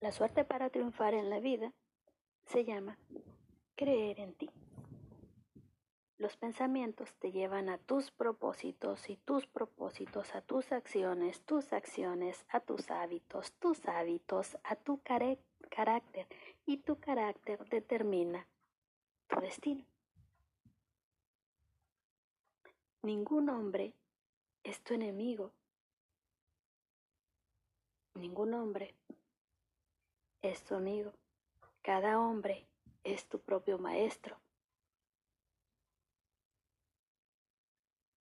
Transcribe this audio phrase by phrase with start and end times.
[0.00, 1.72] La suerte para triunfar en la vida
[2.44, 2.98] se llama
[3.74, 4.48] creer en ti.
[6.18, 12.44] Los pensamientos te llevan a tus propósitos y tus propósitos a tus acciones, tus acciones
[12.48, 16.26] a tus hábitos, tus hábitos a tu carácter
[16.64, 18.48] y tu carácter determina
[19.28, 19.84] tu destino.
[23.02, 23.94] Ningún hombre
[24.64, 25.52] es tu enemigo.
[28.14, 28.96] Ningún hombre
[30.50, 31.12] es amigo.
[31.82, 32.66] Cada hombre
[33.04, 34.40] es tu propio maestro.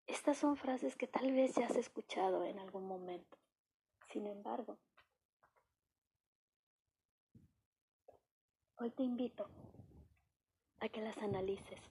[0.05, 3.37] Estas son frases que tal vez ya has escuchado en algún momento.
[4.09, 4.77] Sin embargo,
[8.77, 9.49] hoy te invito
[10.79, 11.81] a que las analices.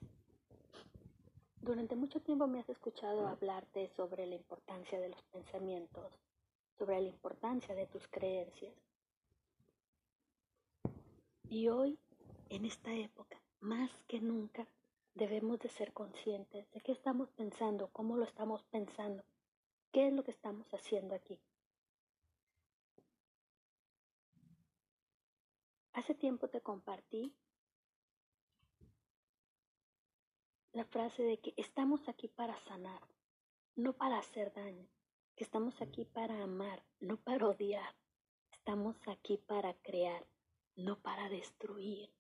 [1.56, 6.12] Durante mucho tiempo me has escuchado hablarte sobre la importancia de los pensamientos,
[6.78, 8.74] sobre la importancia de tus creencias.
[11.59, 11.99] Y hoy,
[12.51, 14.68] en esta época, más que nunca,
[15.15, 19.24] debemos de ser conscientes de qué estamos pensando, cómo lo estamos pensando,
[19.90, 21.40] qué es lo que estamos haciendo aquí.
[25.95, 27.35] Hace tiempo te compartí
[30.73, 33.01] la frase de que estamos aquí para sanar,
[33.76, 34.87] no para hacer daño,
[35.35, 37.96] que estamos aquí para amar, no para odiar,
[38.52, 40.26] estamos aquí para crear,
[40.77, 42.13] no para destruir.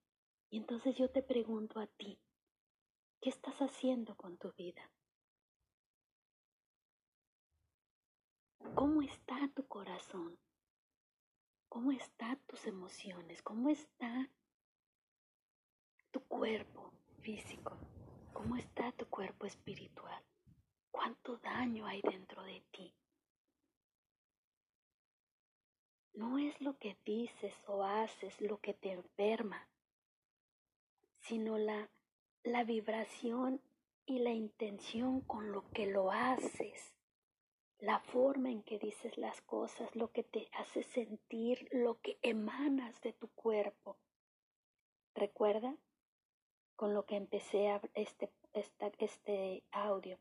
[0.50, 2.18] Y entonces yo te pregunto a ti,
[3.20, 4.90] ¿Qué estás haciendo con tu vida?
[8.74, 10.38] ¿Cómo está tu corazón?
[11.68, 13.42] ¿Cómo están tus emociones?
[13.42, 14.30] ¿Cómo está
[16.10, 17.76] tu cuerpo físico?
[18.32, 20.22] ¿Cómo está tu cuerpo espiritual?
[20.90, 22.94] ¿Cuánto daño hay dentro de ti?
[26.16, 29.68] No es lo que dices o haces lo que te enferma,
[31.20, 31.88] sino la
[32.46, 33.60] la vibración
[34.06, 36.94] y la intención con lo que lo haces,
[37.80, 43.00] la forma en que dices las cosas, lo que te hace sentir, lo que emanas
[43.00, 43.98] de tu cuerpo.
[45.12, 45.76] Recuerda
[46.76, 50.20] con lo que empecé este, este audio.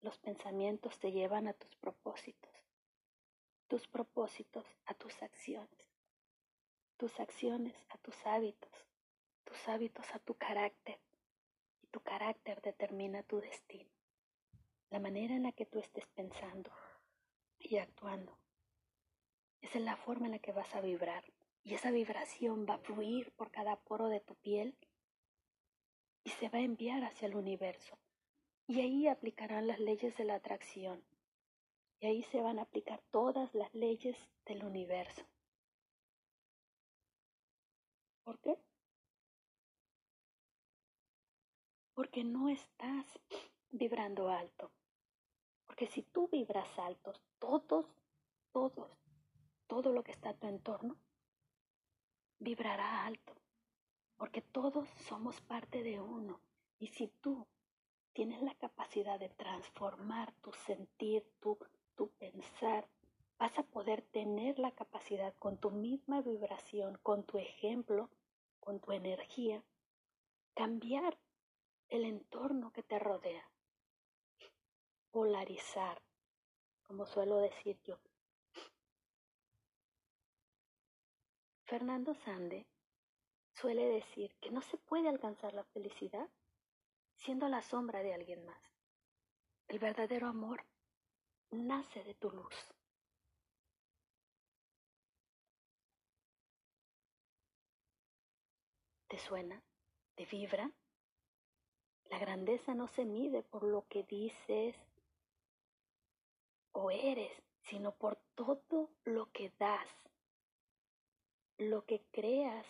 [0.00, 2.63] Los pensamientos te llevan a tus propósitos,
[3.68, 5.88] tus propósitos a tus acciones,
[6.96, 8.86] tus acciones a tus hábitos,
[9.44, 11.00] tus hábitos a tu carácter
[11.94, 13.88] tu carácter determina tu destino.
[14.90, 16.72] La manera en la que tú estés pensando
[17.60, 18.36] y actuando.
[19.62, 21.22] Es la forma en la que vas a vibrar.
[21.62, 24.76] Y esa vibración va a fluir por cada poro de tu piel
[26.24, 27.96] y se va a enviar hacia el universo.
[28.66, 31.00] Y ahí aplicarán las leyes de la atracción.
[32.00, 35.22] Y ahí se van a aplicar todas las leyes del universo.
[38.24, 38.58] ¿Por qué?
[41.94, 43.06] porque no estás
[43.70, 44.70] vibrando alto.
[45.64, 47.86] Porque si tú vibras alto, todos,
[48.52, 48.90] todos,
[49.66, 50.96] todo lo que está a tu entorno
[52.38, 53.34] vibrará alto.
[54.16, 56.40] Porque todos somos parte de uno.
[56.78, 57.46] Y si tú
[58.12, 61.58] tienes la capacidad de transformar tu sentir, tu,
[61.96, 62.88] tu pensar,
[63.38, 68.10] vas a poder tener la capacidad con tu misma vibración, con tu ejemplo,
[68.60, 69.62] con tu energía,
[70.54, 71.18] cambiar
[71.88, 73.50] el entorno que te rodea.
[75.10, 76.02] Polarizar,
[76.82, 77.98] como suelo decir yo.
[81.66, 82.66] Fernando Sande
[83.54, 86.28] suele decir que no se puede alcanzar la felicidad
[87.16, 88.60] siendo la sombra de alguien más.
[89.68, 90.64] El verdadero amor
[91.50, 92.54] nace de tu luz.
[99.08, 99.62] ¿Te suena?
[100.16, 100.70] ¿Te vibra?
[102.10, 104.76] La grandeza no se mide por lo que dices
[106.72, 107.32] o eres,
[107.62, 109.88] sino por todo lo que das,
[111.58, 112.66] lo que creas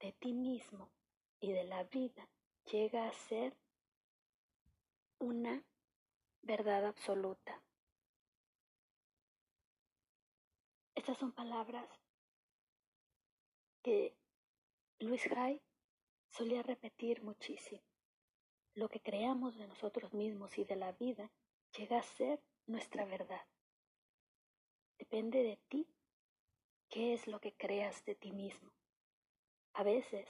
[0.00, 0.88] de ti mismo
[1.40, 2.28] y de la vida
[2.70, 3.56] llega a ser
[5.18, 5.62] una
[6.42, 7.60] verdad absoluta.
[10.94, 11.88] Estas son palabras
[13.82, 14.16] que
[14.98, 15.60] Luis Gray
[16.30, 17.82] solía repetir muchísimo.
[18.74, 21.30] Lo que creamos de nosotros mismos y de la vida
[21.76, 23.46] llega a ser nuestra verdad.
[24.98, 25.86] Depende de ti
[26.88, 28.70] qué es lo que creas de ti mismo.
[29.74, 30.28] A veces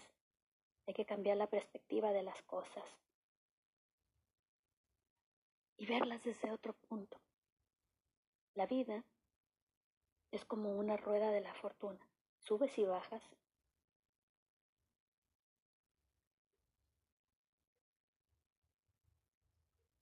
[0.86, 2.84] hay que cambiar la perspectiva de las cosas
[5.76, 7.20] y verlas desde otro punto.
[8.54, 9.04] La vida
[10.32, 12.00] es como una rueda de la fortuna.
[12.38, 13.22] subes y bajas.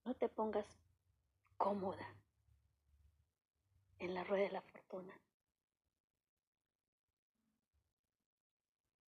[0.05, 0.65] No te pongas
[1.57, 2.15] cómoda
[3.99, 5.13] en la rueda de la fortuna.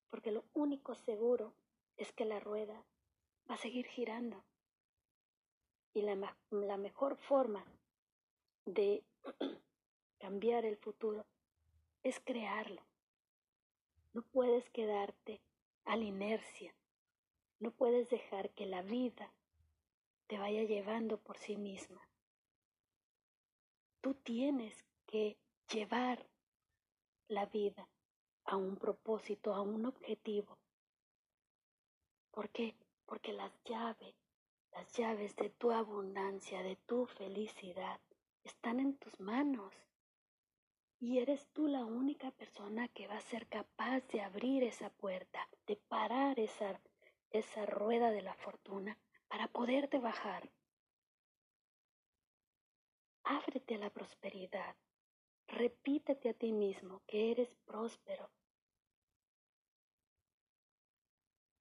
[0.10, 1.56] Porque lo único seguro
[1.98, 2.86] es que la rueda
[3.50, 4.44] va a seguir girando.
[5.94, 7.66] Y la, la mejor forma
[8.66, 9.04] de
[10.24, 11.26] cambiar el futuro
[12.02, 12.82] es crearlo.
[14.14, 15.42] No puedes quedarte
[15.84, 16.74] a la inercia.
[17.60, 19.34] No puedes dejar que la vida
[20.28, 22.08] te vaya llevando por sí misma.
[24.00, 25.38] Tú tienes que
[25.70, 26.26] llevar
[27.28, 27.90] la vida
[28.46, 30.58] a un propósito, a un objetivo.
[32.32, 32.78] ¿Por qué?
[33.06, 34.16] Porque las llaves,
[34.72, 38.00] las llaves de tu abundancia, de tu felicidad,
[38.46, 39.74] están en tus manos.
[41.04, 45.50] Y eres tú la única persona que va a ser capaz de abrir esa puerta,
[45.68, 46.80] de parar esa,
[47.30, 48.98] esa rueda de la fortuna
[49.28, 50.50] para poderte bajar.
[53.26, 54.78] Ábrete a la prosperidad.
[55.48, 58.32] Repítete a ti mismo que eres próspero,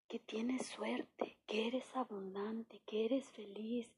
[0.07, 3.93] que tienes suerte, que eres abundante, que eres feliz,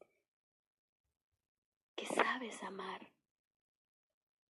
[1.95, 3.14] que sabes amar.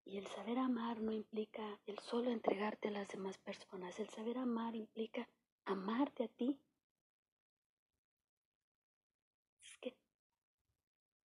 [0.05, 3.99] Y el saber amar no implica el solo entregarte a las demás personas.
[3.99, 5.27] El saber amar implica
[5.65, 6.59] amarte a ti.
[9.63, 9.97] Es que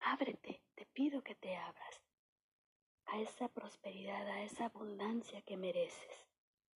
[0.00, 2.00] ábrete, te pido que te abras
[3.04, 6.26] a esa prosperidad, a esa abundancia que mereces.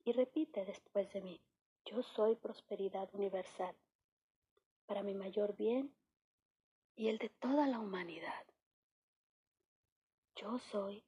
[0.05, 1.41] Y repite después de mí,
[1.87, 3.75] yo soy prosperidad universal
[4.85, 5.95] para mi mayor bien
[6.97, 8.47] y el de toda la humanidad.
[10.37, 11.03] Yo soy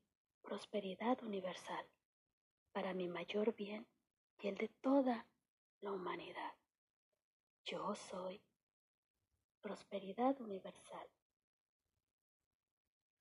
[0.46, 1.84] prosperidad universal
[2.72, 3.84] para mi mayor bien
[4.38, 5.26] y el de toda
[5.80, 6.54] la humanidad.
[7.64, 8.40] Yo soy
[9.60, 11.08] prosperidad universal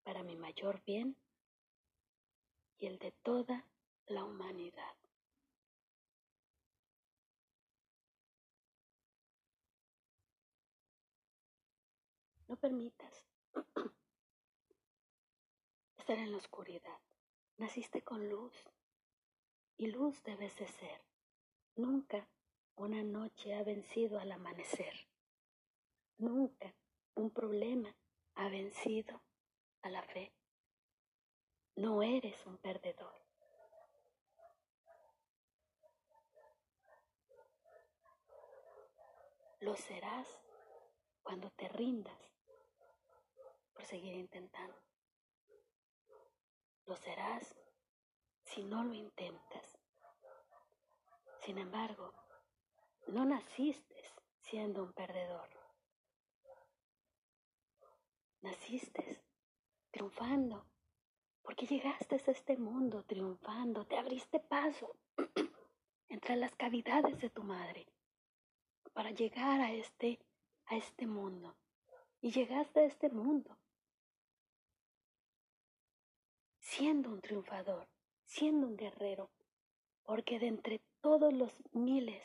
[0.04, 1.18] para mi mayor bien
[2.78, 3.66] y el de toda
[4.06, 4.96] la humanidad.
[12.48, 13.26] No permitas
[15.98, 17.00] estar en la oscuridad.
[17.58, 18.54] Naciste con luz
[19.78, 21.02] y luz debes de ser.
[21.78, 22.28] Nunca
[22.76, 25.08] una noche ha vencido al amanecer.
[26.18, 26.76] Nunca
[27.14, 27.96] un problema
[28.36, 29.22] ha vencido
[29.84, 30.34] a la fe.
[31.78, 33.22] No eres un perdedor.
[39.62, 40.28] Lo serás
[41.24, 42.20] cuando te rindas
[43.74, 44.76] por seguir intentando.
[46.86, 47.56] Lo serás
[48.44, 49.80] si no lo intentas.
[51.42, 52.14] Sin embargo,
[53.08, 54.04] no naciste
[54.40, 55.50] siendo un perdedor.
[58.42, 59.24] Naciste
[59.90, 60.68] triunfando,
[61.42, 64.96] porque llegaste a este mundo triunfando, te abriste paso
[66.10, 67.88] entre las cavidades de tu madre
[68.94, 70.20] para llegar a este,
[70.68, 71.56] a este mundo.
[72.22, 73.58] Y llegaste a este mundo
[76.66, 77.88] siendo un triunfador,
[78.26, 79.30] siendo un guerrero,
[80.04, 82.24] porque de entre todos los miles,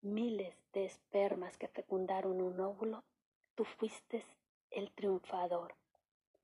[0.00, 3.02] miles de espermas que fecundaron un óvulo,
[3.56, 4.24] tú fuiste
[4.70, 5.74] el triunfador.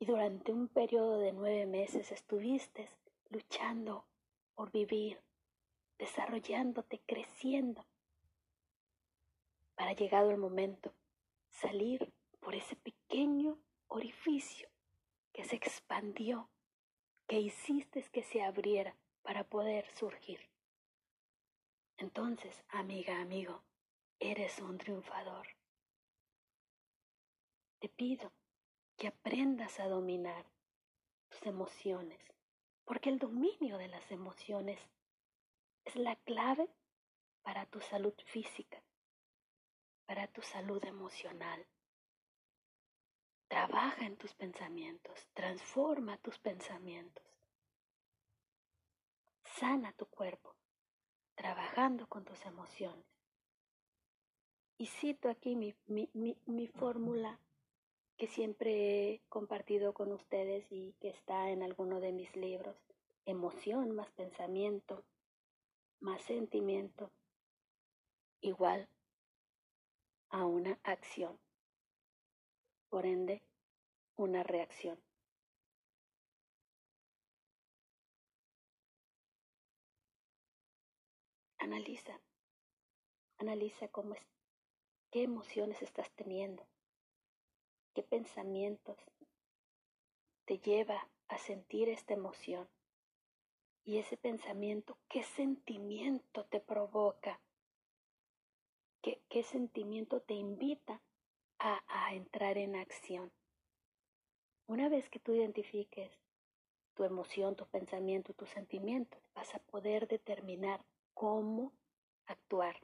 [0.01, 2.91] Y durante un periodo de nueve meses estuviste
[3.31, 4.05] luchando
[4.57, 5.21] por vivir,
[5.99, 7.87] desarrollándote, creciendo,
[9.77, 10.93] para llegado el momento
[11.49, 13.57] salir por ese pequeño
[13.87, 14.69] orificio
[15.33, 16.51] que se expandió
[17.27, 20.41] que hiciste que se abriera para poder surgir.
[21.97, 23.63] Entonces, amiga, amigo,
[24.19, 25.47] eres un triunfador.
[27.79, 28.33] Te pido
[28.97, 30.45] que aprendas a dominar
[31.29, 32.21] tus emociones,
[32.85, 34.79] porque el dominio de las emociones
[35.85, 36.69] es la clave
[37.43, 38.83] para tu salud física,
[40.07, 41.67] para tu salud emocional.
[43.55, 47.25] Trabaja en tus pensamientos, transforma tus pensamientos.
[49.45, 50.57] Sana tu cuerpo,
[51.37, 53.07] trabajando con tus emociones.
[54.77, 57.39] Y cito aquí mi, mi fórmula
[58.17, 62.77] que siempre he compartido con ustedes y que está en alguno de mis libros.
[63.25, 65.05] Emoción más pensamiento
[66.01, 67.13] más sentimiento
[68.41, 68.89] igual
[70.31, 71.39] a una acción
[72.95, 73.43] por ende,
[74.15, 75.03] una reacción.
[81.59, 82.21] analiza,
[83.39, 84.23] analiza cómo es,
[85.11, 86.69] qué emociones estás teniendo,
[87.95, 88.97] qué pensamientos
[90.45, 92.69] te lleva a sentir esta emoción
[93.83, 97.41] y ese pensamiento, qué sentimiento te provoca,
[99.03, 101.03] qué, qué sentimiento te invita
[101.59, 103.33] a, entrar en acción.
[104.67, 106.11] Una vez que tú identifiques
[106.95, 111.73] tu emoción, tu pensamiento, tus sentimientos, vas a poder determinar cómo
[112.27, 112.77] actuar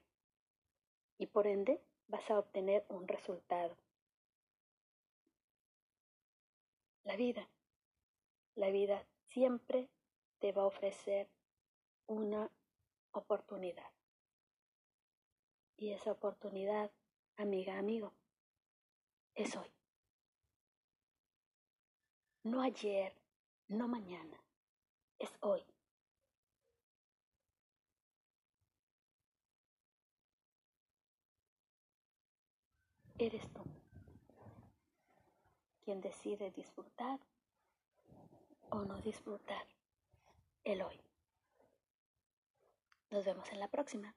[1.19, 3.77] y por ende vas a obtener un resultado.
[7.05, 7.49] La vida,
[8.57, 9.89] la vida siempre
[10.39, 11.29] te va a ofrecer
[12.07, 12.51] una
[13.13, 13.91] oportunidad.
[15.77, 16.91] Y esa oportunidad,
[17.37, 18.13] amiga, amigo,
[19.35, 19.71] es hoy.
[22.43, 23.15] No ayer,
[23.69, 24.43] no mañana,
[25.19, 25.65] es hoy.
[33.19, 33.63] Eres tú
[35.85, 37.21] quien decide disfrutar
[38.71, 39.67] o no disfrutar
[40.65, 41.01] el hoy.
[43.11, 44.15] Nos vemos en la próxima.